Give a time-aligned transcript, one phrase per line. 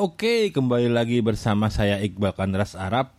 [0.00, 3.12] Oke, kembali lagi bersama saya Iqbal Kanras Arab.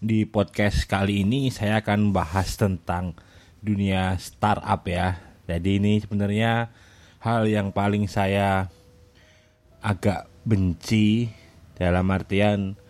[0.00, 3.12] Di podcast kali ini saya akan bahas tentang
[3.60, 5.20] dunia startup ya.
[5.44, 6.72] Jadi ini sebenarnya
[7.20, 8.72] hal yang paling saya
[9.84, 11.28] agak benci
[11.76, 12.80] dalam artian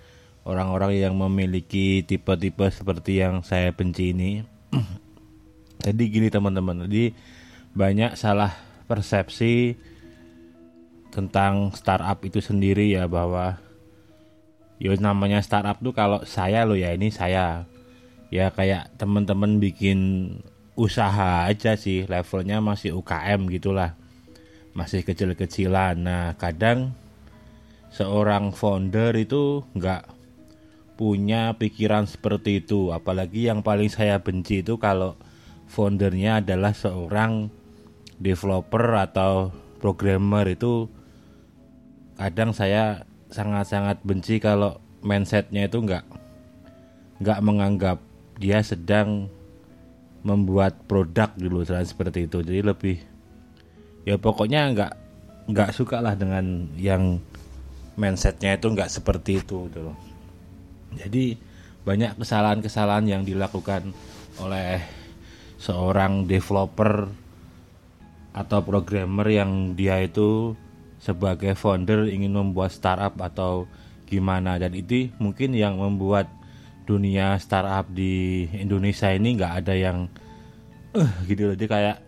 [0.47, 4.47] orang-orang yang memiliki tipe-tipe seperti yang saya benci ini.
[5.83, 7.11] Jadi gini teman-teman, jadi
[7.75, 8.55] banyak salah
[8.87, 9.75] persepsi
[11.13, 13.61] tentang startup itu sendiri ya bahwa
[14.81, 17.69] ya namanya startup tuh kalau saya loh ya ini saya.
[18.33, 20.01] Ya kayak teman-teman bikin
[20.73, 23.93] usaha aja sih levelnya masih UKM gitulah
[24.73, 26.01] masih kecil-kecilan.
[26.01, 26.97] Nah kadang
[27.93, 30.09] seorang founder itu nggak
[30.97, 32.89] punya pikiran seperti itu.
[32.89, 35.21] Apalagi yang paling saya benci itu kalau
[35.69, 37.53] foundernya adalah seorang
[38.17, 40.89] developer atau programmer itu
[42.17, 46.05] kadang saya sangat-sangat benci kalau mindsetnya itu nggak
[47.23, 47.99] nggak menganggap
[48.37, 49.31] dia sedang
[50.23, 52.43] membuat produk dulu seperti itu.
[52.45, 52.97] Jadi lebih
[54.07, 54.93] ya pokoknya nggak
[55.51, 57.19] nggak suka lah dengan yang
[57.99, 59.93] mindsetnya itu nggak seperti itu gitu
[60.97, 61.37] jadi
[61.83, 63.91] banyak kesalahan-kesalahan yang dilakukan
[64.39, 64.81] oleh
[65.59, 67.11] seorang developer
[68.33, 70.55] atau programmer yang dia itu
[71.03, 73.67] sebagai founder ingin membuat startup atau
[74.07, 74.55] gimana.
[74.63, 76.31] Dan itu mungkin yang membuat
[76.87, 80.07] dunia startup di Indonesia ini nggak ada yang
[80.95, 81.55] uh, gitu loh.
[81.59, 81.99] Jadi kayak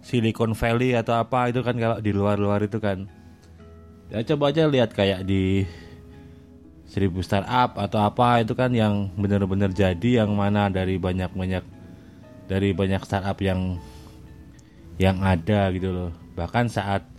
[0.00, 3.10] Silicon Valley atau apa itu kan kalau di luar-luar itu kan.
[4.10, 5.66] Ya coba aja lihat kayak di
[6.90, 11.62] seribu startup atau apa itu kan yang benar-benar jadi yang mana dari banyak-banyak
[12.50, 13.78] dari banyak startup yang
[14.98, 16.10] yang ada gitu loh.
[16.34, 17.09] Bahkan saat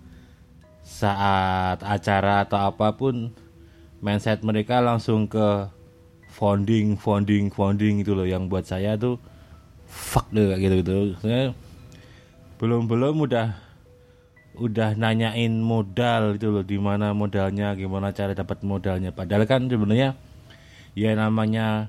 [0.92, 3.32] saat acara atau apa pun
[4.04, 5.72] mindset mereka langsung ke
[6.28, 8.28] founding founding founding gitu loh.
[8.28, 9.16] Yang buat saya tuh
[9.88, 11.16] fuck deh gitu gitu.
[11.24, 11.56] Saya
[12.60, 13.56] belum belum udah
[14.60, 16.64] udah nanyain modal gitu loh.
[16.68, 19.16] Di mana modalnya gimana cara dapat modalnya.
[19.16, 20.20] Padahal kan sebenarnya
[20.92, 21.88] ya namanya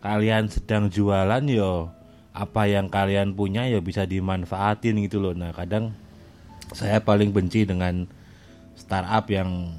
[0.00, 1.92] kalian sedang jualan yo.
[2.34, 5.36] Apa yang kalian punya ya bisa dimanfaatin gitu loh.
[5.38, 5.94] Nah kadang
[6.72, 8.08] saya paling benci dengan
[8.78, 9.74] startup yang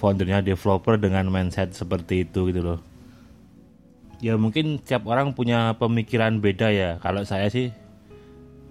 [0.00, 2.80] foundernya developer dengan mindset seperti itu gitu loh.
[4.20, 6.90] Ya mungkin setiap orang punya pemikiran beda ya.
[7.00, 7.72] Kalau saya sih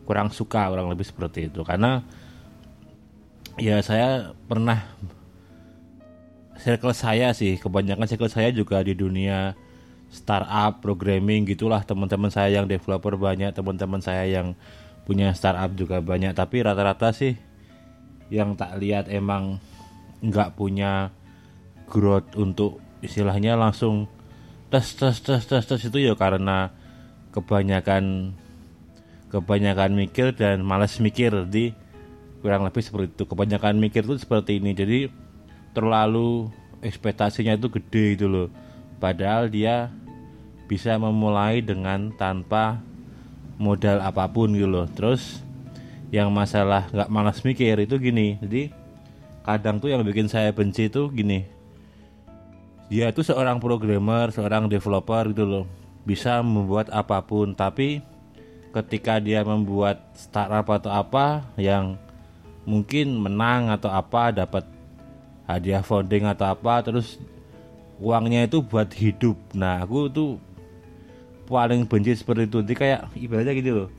[0.10, 1.62] kurang suka orang lebih seperti itu.
[1.62, 2.02] Karena
[3.62, 4.90] ya saya pernah
[6.58, 9.54] circle saya sih kebanyakan circle saya juga di dunia
[10.10, 11.82] startup programming gitulah.
[11.86, 14.58] Teman-teman saya yang developer banyak teman-teman saya yang
[15.10, 17.34] punya startup juga banyak tapi rata-rata sih
[18.30, 19.58] yang tak lihat emang
[20.22, 21.10] nggak punya
[21.90, 24.06] growth untuk istilahnya langsung
[24.70, 26.70] tes tes tes tes tes itu ya karena
[27.34, 28.38] kebanyakan
[29.30, 31.32] kebanyakan mikir dan malas mikir.
[31.48, 31.72] Di
[32.42, 33.24] kurang lebih seperti itu.
[33.30, 34.74] Kebanyakan mikir itu seperti ini.
[34.74, 35.00] Jadi
[35.72, 36.50] terlalu
[36.82, 38.50] ekspektasinya itu gede itu loh.
[39.00, 39.94] Padahal dia
[40.68, 42.82] bisa memulai dengan tanpa
[43.60, 44.88] modal apa pun gitu loh.
[44.90, 45.44] Terus
[46.10, 48.40] yang masalah nggak malas mikir itu gini.
[48.42, 48.72] Jadi
[49.44, 51.46] kadang tuh yang bikin saya benci itu gini.
[52.90, 55.66] Dia itu seorang programmer seorang developer gitu loh.
[56.08, 58.02] Bisa membuat apa pun tapi
[58.74, 62.00] ketika dia membuat startup atau apa yang
[62.66, 64.66] mungkin menang atau apa dapat
[65.50, 67.18] hadiah founding atau apa terus
[67.98, 69.36] uangnya itu buat hidup.
[69.54, 70.30] Nah aku tuh
[71.50, 72.62] paling benci seperti itu.
[72.62, 73.90] Jadi kayak ibaratnya gitu loh.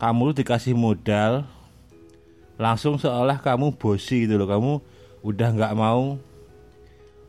[0.00, 1.46] Kamu dikasih modal
[2.56, 4.48] langsung seolah kamu bosi gitu loh.
[4.48, 4.72] Kamu
[5.22, 6.16] udah nggak mau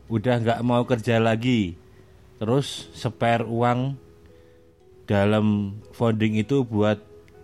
[0.08, 1.76] udah nggak mau kerja lagi.
[2.40, 3.94] Terus spare uang
[5.04, 6.98] dalam founding itu buat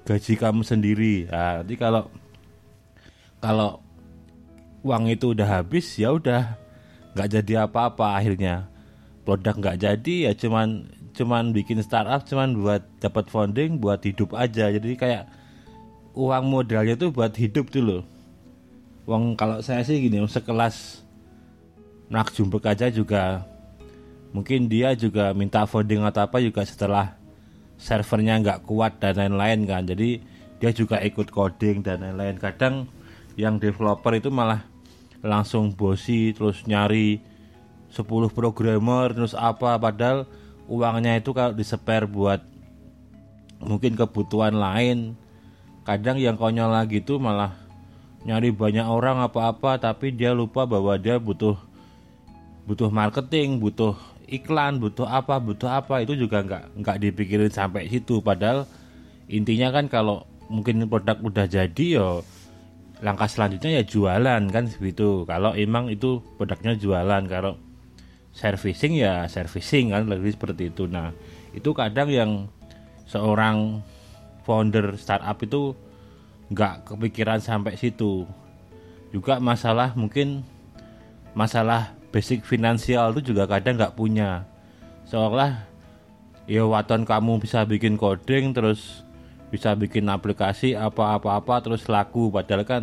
[0.08, 1.28] gaji kamu sendiri.
[1.28, 2.08] Nah, nanti kalau
[3.38, 3.80] kalau
[4.80, 6.56] uang itu udah habis ya udah
[7.14, 8.66] nggak jadi apa-apa akhirnya.
[9.22, 14.70] Produk nggak jadi ya cuman cuman bikin startup cuman buat dapat funding buat hidup aja.
[14.70, 15.30] Jadi kayak
[16.14, 18.02] uang modalnya tuh buat hidup loh.
[19.06, 21.02] Uang kalau saya sih gini sekelas
[22.10, 23.46] nak Jumpek aja juga
[24.34, 27.14] mungkin dia juga minta funding atau apa juga setelah
[27.80, 29.82] servernya nggak kuat dan lain-lain kan.
[29.86, 30.20] Jadi
[30.60, 32.36] dia juga ikut coding dan lain-lain.
[32.36, 32.86] Kadang
[33.38, 34.66] yang developer itu malah
[35.24, 37.20] langsung bosi terus nyari
[37.90, 40.24] 10 programmer terus apa padahal
[40.70, 42.40] uangnya itu kalau diseper buat
[43.58, 45.18] mungkin kebutuhan lain
[45.82, 47.58] kadang yang konyol lagi tuh malah
[48.22, 51.58] nyari banyak orang apa-apa tapi dia lupa bahwa dia butuh
[52.70, 53.98] butuh marketing butuh
[54.30, 58.22] iklan butuh apa butuh apa itu juga nggak nggak dipikirin sampai situ.
[58.22, 58.64] Padahal
[59.26, 62.22] intinya kan kalau mungkin produk udah jadi yo
[63.02, 67.56] langkah selanjutnya ya jualan kan begitu kalau emang itu produknya jualan kalau
[68.40, 70.88] servicing ya servicing kan lebih seperti itu.
[70.88, 71.12] Nah
[71.52, 72.30] itu kadang yang
[73.04, 73.84] seorang
[74.48, 75.76] founder startup itu
[76.48, 78.24] nggak kepikiran sampai situ.
[79.12, 80.40] Juga masalah mungkin
[81.36, 84.48] masalah basic finansial itu juga kadang nggak punya.
[85.04, 85.68] Seolah
[86.48, 89.04] ya waton kamu bisa bikin coding terus
[89.52, 92.32] bisa bikin aplikasi apa-apa-apa terus laku.
[92.32, 92.82] Padahal kan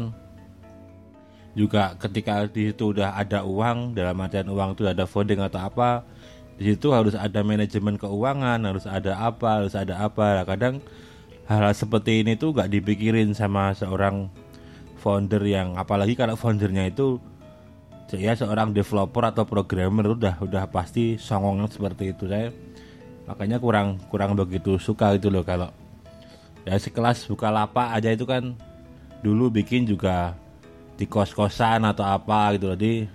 [1.57, 6.06] juga ketika di situ udah ada uang dalam artian uang itu ada voting atau apa
[6.57, 10.45] di situ harus ada manajemen keuangan harus ada apa harus ada apa.
[10.45, 10.86] Kadang
[11.50, 14.30] hal, -hal seperti ini tuh gak dipikirin sama seorang
[15.01, 17.21] founder yang apalagi kalau foundernya itu
[18.13, 22.25] ya seorang developer atau programmer udah udah pasti songongnya seperti itu.
[22.25, 22.50] Saya
[23.30, 25.69] makanya kurang kurang begitu suka itu loh kalau
[26.65, 28.57] ya sekelas buka lapak aja itu kan
[29.21, 30.33] dulu bikin juga
[30.97, 32.75] di kos-kosan atau apa gitu loh.
[32.75, 33.05] Jadi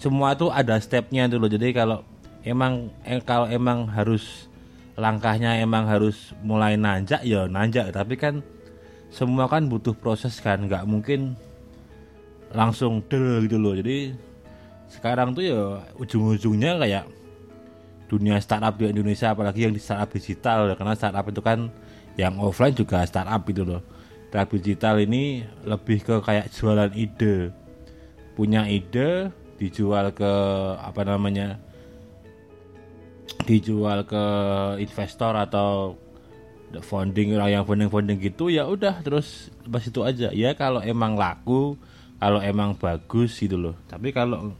[0.00, 1.52] semua tuh ada stepnya tuh loh.
[1.52, 2.00] Jadi kalau
[2.42, 4.48] emang eh, kalau emang harus
[4.98, 7.92] langkahnya emang harus mulai nanjak ya nanjak.
[7.92, 8.40] Tapi kan
[9.12, 10.64] semua kan butuh proses kan.
[10.64, 11.36] Nggak mungkin
[12.56, 13.76] langsung del gitu loh.
[13.76, 14.16] Jadi
[14.88, 17.04] sekarang tuh ya ujung-ujungnya kayak
[18.08, 20.72] dunia startup di Indonesia apalagi yang di startup digital.
[20.72, 21.68] Karena startup itu kan
[22.16, 23.97] yang offline juga startup gitu loh
[24.28, 27.48] startup digital ini lebih ke kayak jualan ide.
[28.36, 30.32] Punya ide dijual ke
[30.78, 31.58] apa namanya
[33.48, 34.24] dijual ke
[34.78, 35.96] investor atau
[36.84, 40.28] founding orang yang founding founding gitu ya udah terus pas itu aja.
[40.36, 41.80] Ya kalau emang laku
[42.20, 43.74] kalau emang bagus gitu loh.
[43.88, 44.52] Tapi kalau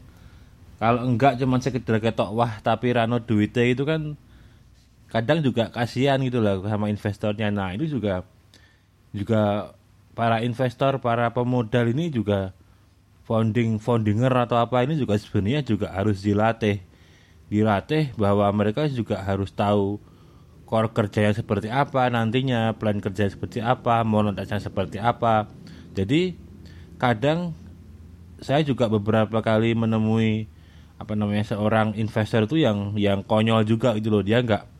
[0.81, 4.17] kalau enggak cuma sekedar ketok wah tapi rano duitnya itu kan
[5.13, 7.53] kadang juga kasihan gitu loh sama investornya.
[7.53, 8.25] Nah itu juga
[9.15, 9.73] juga
[10.13, 12.51] para investor para pemodal ini juga
[13.23, 16.81] founding foundinger atau apa ini juga sebenarnya juga harus dilatih.
[17.49, 19.97] Dilatih bahwa mereka juga harus tahu
[20.69, 25.49] core kerjanya seperti apa nantinya plan kerja seperti apa monetisasi seperti apa.
[25.97, 26.37] Jadi
[27.01, 27.57] kadang
[28.37, 30.45] saya juga beberapa kali menemui
[30.99, 34.21] apa namanya seorang investor itu yang yang konyol juga gitu loh.
[34.21, 34.78] Dia nggak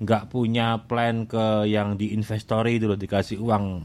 [0.00, 3.84] nggak punya plan ke yang diinvestori itu loh dikasih uang.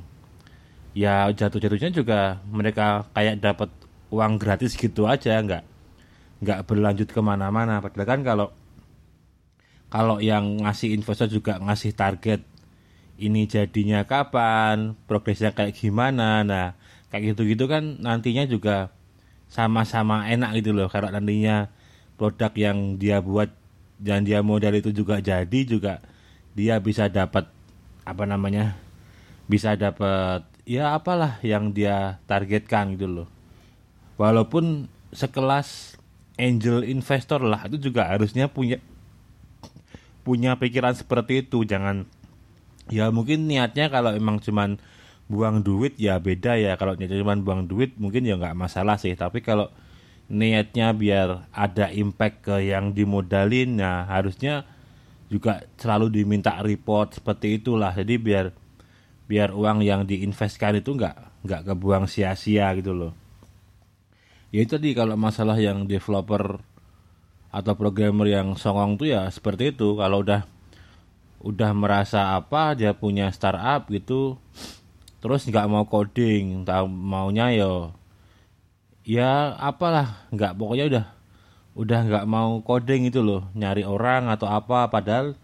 [0.96, 3.70] Ya jatuh-jatuhnya juga mereka kayak dapat
[4.16, 5.64] uang gratis gitu aja nggak
[6.40, 7.84] nggak berlanjut ke mana-mana.
[7.84, 8.48] Padahal kan kalau
[9.92, 12.42] kalau yang ngasih investor juga ngasih target
[13.20, 16.48] ini jadinya kapan progresnya kayak gimana.
[16.48, 16.80] Nah
[17.12, 18.96] kayak gitu-gitu kan nantinya juga
[19.52, 20.88] sama-sama enak gitu loh.
[20.88, 21.68] Kalau nantinya
[22.16, 23.52] produk yang dia buat
[23.96, 26.04] dan dia modal itu juga jadi juga
[26.56, 27.48] dia bisa dapat
[28.06, 28.76] apa namanya
[29.46, 33.28] bisa dapat ya apalah yang dia targetkan gitu loh.
[34.18, 36.00] Walaupun sekelas
[36.36, 38.82] angel investor lah itu juga harusnya punya
[40.26, 41.64] punya pikiran seperti itu.
[41.64, 42.10] Jangan
[42.90, 44.82] ya mungkin niatnya kalau emang cuman
[45.30, 46.74] buang duit ya beda ya.
[46.76, 49.14] Kalau niatnya cuma buang duit mungkin ya nggak masalah sih.
[49.14, 49.70] Tapi kalau
[50.26, 54.66] niatnya biar ada impact ke yang dimodalin nah harusnya
[55.30, 57.94] juga selalu diminta report seperti itulah.
[57.94, 58.54] Jadi biar
[59.26, 63.14] biar uang yang diinvestkan itu nggak nggak kebuang sia-sia gitu loh.
[64.54, 66.62] Ya itu tadi kalau masalah yang developer
[67.50, 69.98] atau programmer yang songong tuh ya seperti itu.
[69.98, 70.46] Kalau udah
[71.46, 74.42] udah merasa apa dia punya startup gitu
[75.22, 77.94] terus nggak mau coding tahu maunya yo
[79.06, 81.06] ya apalah nggak pokoknya udah
[81.78, 85.38] udah nggak mau coding itu loh nyari orang atau apa padahal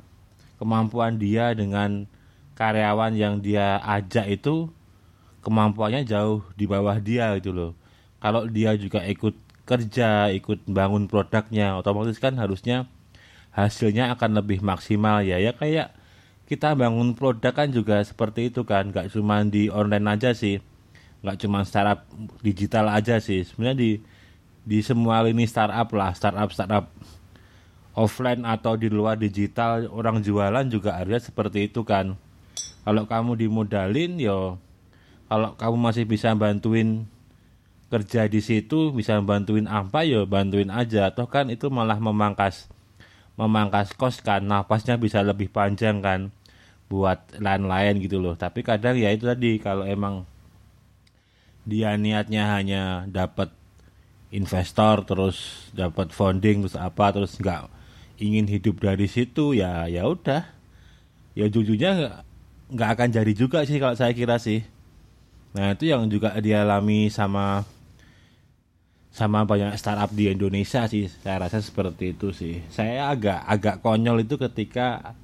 [0.58, 2.10] kemampuan dia dengan
[2.58, 4.70] karyawan yang dia ajak itu
[5.42, 7.72] kemampuannya jauh di bawah dia gitu loh.
[8.22, 9.34] Kalau dia juga ikut
[9.66, 12.86] kerja ikut bangun produknya otomatis kan harusnya
[13.50, 15.42] hasilnya akan lebih maksimal ya.
[15.42, 15.98] Ya kayak
[16.46, 20.62] kita bangun produk kan juga seperti itu kan nggak cuma di online aja sih
[21.22, 22.06] nggak cuma startup
[22.42, 23.46] digital aja sih.
[23.46, 23.92] Sebenarnya di
[24.62, 26.86] di semua lini startup lah startup startup
[27.98, 32.18] offline atau di luar digital orang jualan juga harusnya seperti itu kan.
[32.82, 34.58] Kalau kamu dimodalin yo
[35.30, 37.06] kalau kamu masih bisa bantuin
[37.92, 41.14] kerja di situ bisa bantuin apa yo bantuin aja.
[41.14, 42.72] Toh kan itu malah memangkas
[43.36, 46.30] memangkas kos kan nafasnya bisa lebih panjang kan
[46.92, 48.36] buat lain-lain gitu loh.
[48.36, 50.28] Tapi kadang ya itu tadi kalau emang
[51.66, 53.54] dia niatnya hanya dapat
[54.32, 57.68] investor terus dapat funding terus apa terus nggak
[58.22, 60.48] ingin hidup dari situ ya ya udah.
[61.32, 62.24] Ya jujurnya
[62.72, 64.64] nggak akan jadi juga sih kalau saya kira sih.
[65.52, 67.68] Nah itu yang juga dialami sama
[69.12, 71.12] sama banyak startup di Indonesia sih.
[71.12, 72.64] Saya rasa seperti itu sih.
[72.72, 75.16] Saya agak agak konyol itu ketika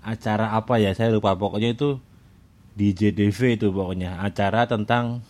[0.00, 1.36] acara apa ya saya lupa.
[1.36, 2.00] Pokoknya itu
[2.72, 4.24] di JDV itu pokoknya.
[4.24, 5.20] Acara tentang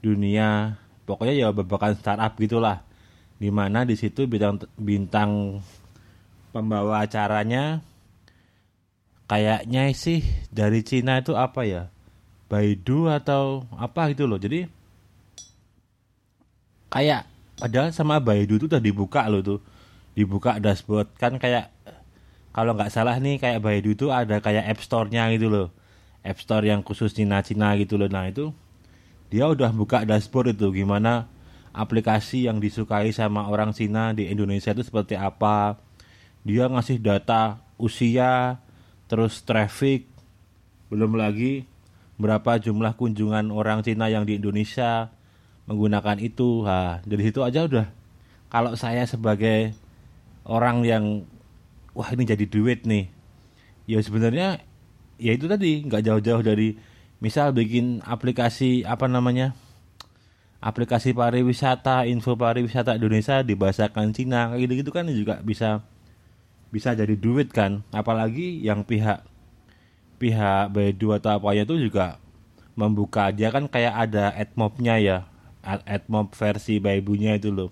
[0.00, 0.78] dunia.
[1.08, 2.84] Pokoknya ya babakan startup gitulah.
[3.38, 5.62] Di mana di situ bintang bintang
[6.50, 7.84] pembawa acaranya
[9.28, 11.82] kayaknya sih dari Cina itu apa ya?
[12.48, 14.40] Baidu atau apa gitu loh.
[14.40, 14.64] Jadi
[16.88, 17.28] kayak
[17.60, 19.60] padahal sama Baidu itu udah dibuka loh tuh.
[20.16, 21.14] Dibuka dashboard.
[21.20, 21.70] Kan kayak
[22.50, 25.68] kalau nggak salah nih kayak Baidu itu ada kayak App Store-nya gitu loh.
[26.26, 28.10] App Store yang khusus Cina-Cina gitu loh.
[28.10, 28.50] Nah itu
[29.28, 31.28] dia udah buka dashboard itu gimana
[31.76, 35.76] aplikasi yang disukai sama orang Cina di Indonesia itu seperti apa.
[36.42, 38.58] Dia ngasih data usia
[39.06, 40.08] terus traffic
[40.88, 41.68] belum lagi
[42.16, 45.12] berapa jumlah kunjungan orang Cina yang di Indonesia
[45.68, 46.64] menggunakan itu.
[46.64, 47.86] Ha dari situ aja udah.
[48.48, 49.76] Kalau saya sebagai
[50.48, 51.04] orang yang
[51.92, 53.12] wah ini jadi duit nih.
[53.84, 54.64] Ya sebenarnya
[55.20, 56.80] ya itu tadi nggak jauh-jauh dari
[57.18, 59.54] misal bikin aplikasi apa namanya
[60.58, 65.82] aplikasi pariwisata info pariwisata Indonesia dibahasakan Cina kayak gitu gitu kan juga bisa
[66.68, 67.82] bisa jadi duit kan.
[67.94, 69.24] Apalagi yang pihak
[70.18, 72.18] pihak Baidu atau apa ya itu juga
[72.74, 75.18] membuka dia kan kayak ada admobnya ya
[75.86, 77.70] admob versi Baibunya itu loh.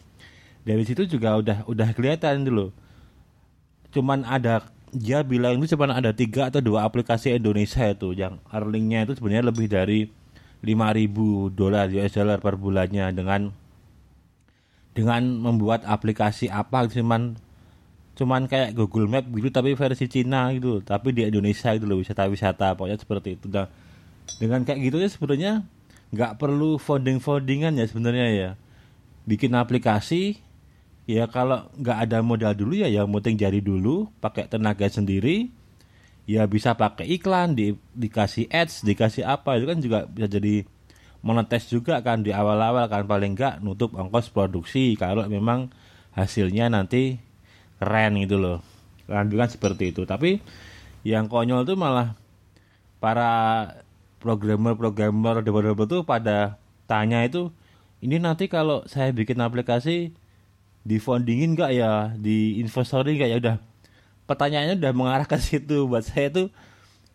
[0.66, 2.70] Dari situ juga udah udah kelihatan loh.
[3.94, 9.06] Cuman ada dia bilang itu cuma ada tiga atau dua aplikasi Indonesia itu yang earningnya
[9.08, 10.10] itu sebenarnya lebih dari
[10.62, 13.50] 5000 dolar US dollar per bulannya dengan
[14.96, 17.36] dengan membuat aplikasi apa cuman
[18.16, 22.72] cuman kayak Google Map gitu tapi versi Cina gitu tapi di Indonesia gitu loh wisata-wisata
[22.72, 23.46] pokoknya seperti itu.
[23.52, 23.68] Nah,
[24.40, 25.52] dengan kayak gitu ya sebenarnya
[26.16, 28.50] nggak perlu founding foundingan ya sebenarnya ya.
[29.28, 30.40] Bikin aplikasi
[31.06, 35.50] ya kalau nggak ada modal dulu ya yang penting jadi dulu pakai tenaga sendiri.
[36.26, 40.66] Ya bisa pakai iklan di dikasih ads dikasih apa itu kan juga bisa jadi
[41.22, 43.06] monetes juga kan di awal-awal kan.
[43.06, 45.70] Paling nggak nutup ongkos produksi kalau memang
[46.18, 47.22] hasilnya nanti
[47.78, 48.58] keren gitu loh.
[49.06, 50.02] Lanjutan seperti itu.
[50.02, 50.42] Tapi
[51.06, 52.18] yang konyol tuh malah
[52.98, 53.30] para
[54.18, 56.58] programmer-programmer developer tuh pada
[56.90, 57.54] tanya itu
[58.02, 60.10] ini nanti kalau saya bikin aplikasi
[60.86, 62.14] di fundingin nggak ya?
[62.14, 63.36] Di investorin nggak ya?
[63.42, 63.56] Udah.
[64.30, 65.90] Pertanyaannya udah mengarah ke situ.
[65.90, 66.46] Buat saya tuh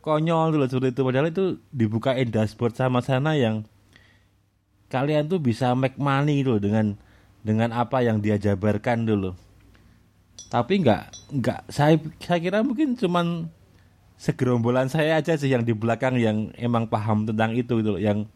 [0.03, 1.01] konyol loh seperti itu.
[1.07, 3.63] Padahal itu dibukain dashboard sama sana yang
[4.91, 6.99] kalian tuh bisa make money loh dengan
[7.47, 9.31] dengan apa yang dia jabarkan dulu
[10.51, 11.59] tapi nggak nggak.
[11.71, 13.47] Saya saya kira mungkin cuman
[14.19, 18.27] segerombolan saya aja sih yang di belakang yang emang paham tentang itu gitu yang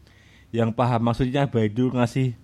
[0.56, 2.40] yang paham maksudnya Baidu ngasih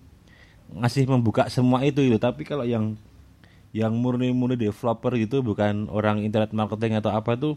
[0.76, 2.96] ngasih membuka semua itu itu tapi kalau yang
[3.72, 7.56] yang murni-murni developer gitu bukan orang internet marketing atau apa tuh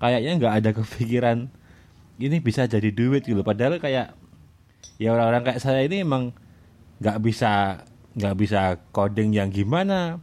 [0.00, 1.52] kayaknya nggak ada kepikiran
[2.16, 3.44] ini bisa jadi duit gitu.
[3.44, 4.16] Padahal kayak
[4.96, 6.32] ya orang-orang kayak saya ini emang
[6.98, 7.84] nggak bisa
[8.16, 10.18] nggak bisa coding yang gimana.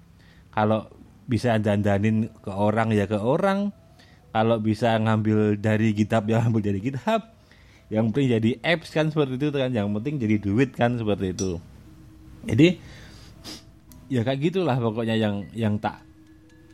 [0.50, 0.90] Kalau
[1.30, 3.70] bisa dandanin ke orang ya ke orang.
[4.30, 7.34] Kalau bisa ngambil dari kitab ya ambil dari kitab
[7.90, 9.74] yang penting jadi apps kan seperti itu kan.
[9.74, 11.58] Yang penting jadi duit kan seperti itu
[12.48, 12.80] jadi
[14.10, 16.02] ya kayak gitulah pokoknya yang yang tak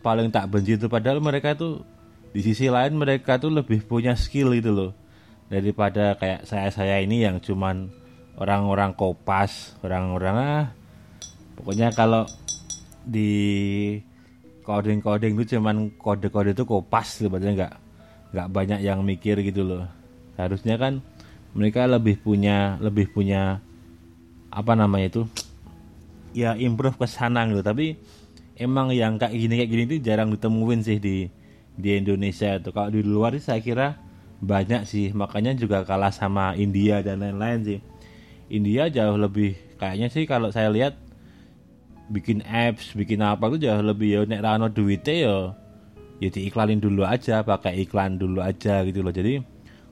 [0.06, 0.86] paling tak benci itu.
[0.86, 1.82] Padahal mereka tuh
[2.30, 4.92] di sisi lain mereka tuh lebih punya skill itu loh.
[5.50, 7.90] Daripada kayak saya saya ini yang cuman
[8.36, 10.66] orang-orang kopas orang-orang ah
[11.56, 12.28] pokoknya kalau
[13.06, 13.32] di
[14.66, 17.74] coding-coding itu cuman kode-kode itu kopas sebenarnya nggak
[18.36, 19.86] nggak banyak yang mikir gitu loh.
[20.36, 21.00] Harusnya kan
[21.56, 23.64] mereka lebih punya lebih punya
[24.52, 25.24] apa namanya itu
[26.36, 27.64] ya improve ke sana gitu.
[27.64, 27.96] Tapi
[28.60, 31.32] emang yang kayak gini kayak gini itu jarang ditemuin sih di
[31.76, 33.88] di Indonesia itu kalau di luar sih saya kira
[34.44, 35.16] banyak sih.
[35.16, 37.80] Makanya juga kalah sama India dan lain-lain sih.
[38.52, 41.00] India jauh lebih kayaknya sih kalau saya lihat
[42.06, 44.20] bikin apps bikin apa tuh jauh lebih ya.
[44.28, 45.36] Nek rano duitnya ya
[46.20, 49.16] ya diiklanin dulu aja pakai iklan dulu aja gitu loh.
[49.16, 49.40] Jadi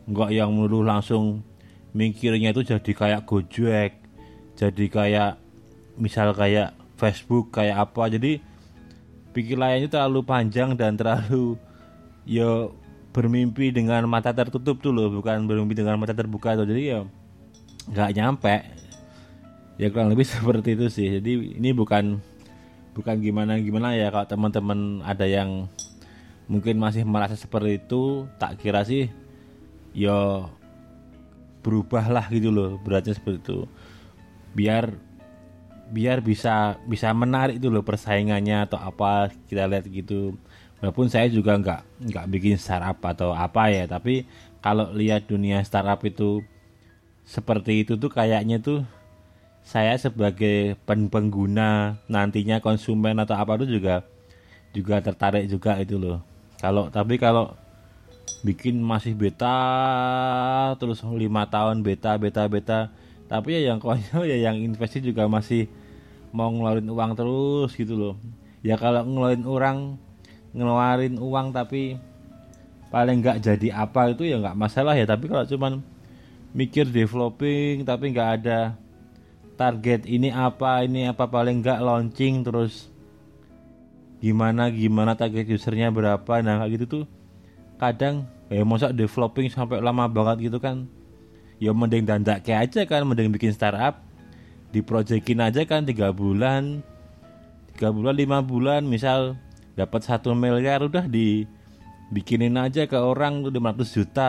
[0.03, 1.47] nggak yang melulu langsung
[1.95, 4.03] mikirnya itu jadi kayak Gojek
[4.53, 5.31] jadi kayak
[5.97, 8.09] misal kayak Facebook kayak apa.
[8.09, 8.39] Jadi
[9.33, 11.57] pikir layarnya terlalu panjang dan terlalu
[12.23, 12.69] ya
[13.13, 16.65] bermimpi dengan mata tertutup tuh loh bukan bermimpi dengan mata terbuka tuh.
[16.65, 16.99] Jadi ya
[17.89, 18.55] nggak nyampe.
[19.77, 21.07] Ya kurang lebih seperti itu sih.
[21.19, 22.21] Jadi ini bukan
[22.93, 24.09] bukan gimana gimana ya.
[24.13, 25.67] Kalau teman-teman ada yang
[26.47, 29.07] mungkin masih merasa seperti itu tak kira sih
[29.95, 30.51] yo
[31.63, 33.59] berubahlah gitu loh beratnya seperti itu.
[34.53, 34.93] Biar
[35.91, 40.37] biar bisa bisa menarik itu loh persaingannya atau apa kita lihat gitu.
[40.79, 44.27] Walaupun saya juga nggak nggak bikin startup atau apa ya tapi
[44.59, 46.43] kalau lihat dunia startup itu
[47.23, 48.83] seperti itu tuh kayaknya tuh
[49.63, 54.03] saya sebagai pen pengguna nantinya konsumen atau apa itu juga
[54.75, 56.19] juga tertarik juga itu loh.
[56.59, 57.55] Kalau tapi kalau
[58.43, 59.55] bikin masih beta
[60.75, 62.91] terus lima tahun beta beta beta
[63.33, 65.65] tapi ya yang konyol ya yang investasi juga masih
[66.29, 68.15] mau ngeluarin uang terus gitu loh.
[68.61, 69.77] Ya kalau ngeluarin orang
[70.53, 71.97] ngeluarin uang tapi
[72.93, 75.09] paling nggak jadi apa itu ya nggak masalah ya.
[75.09, 75.81] Tapi kalau cuman
[76.53, 78.77] mikir developing tapi nggak ada
[79.57, 82.93] target ini apa ini apa paling nggak launching terus
[84.21, 86.33] gimana gimana target usernya berapa.
[86.45, 87.05] Nah kayak gitu tuh
[87.81, 90.85] kadang ya masa developing sampai lama banget gitu kan
[91.63, 94.03] ya mending dandak kayak aja kan mending bikin startup
[94.73, 96.81] diprojekin aja kan tiga bulan.
[97.77, 99.37] Tiga bulan lima bulan misal
[99.77, 104.27] dapat satu miliar udah dibikinin aja ke orang tuh 500 juta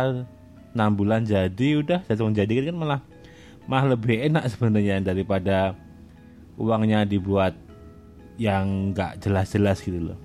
[0.76, 2.00] 6 bulan jadi udah.
[2.04, 3.00] Langsung jadi kan malah
[3.64, 5.72] malah lebih enak sebenarnya daripada
[6.60, 7.56] uangnya dibuat
[8.36, 10.18] yang nggak jelas-jelas gitu loh.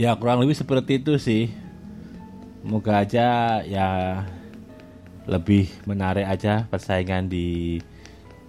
[0.00, 1.52] Ya kurang lebih seperti itu sih.
[2.60, 3.88] Moga aja ya
[5.30, 7.78] lebih menarik aja persaingan di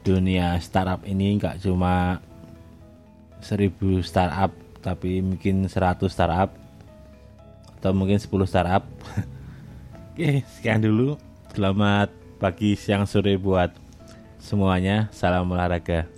[0.02, 1.38] dunia startup ini.
[1.38, 2.18] Nggak cuma
[3.38, 4.50] seribu startup
[4.82, 6.50] tapi mungkin 100 startup
[7.78, 8.84] atau mungkin 10 startup.
[10.12, 11.22] Oke sekian dulu.
[11.54, 12.10] Selamat
[12.42, 13.70] pagi siang sore buat
[14.42, 15.06] semuanya.
[15.14, 16.10] Salam olahraga